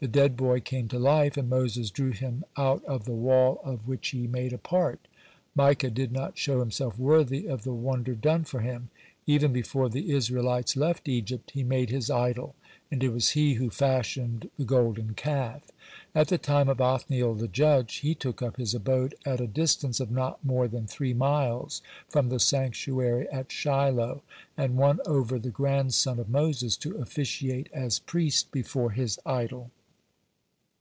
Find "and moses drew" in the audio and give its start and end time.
1.38-2.10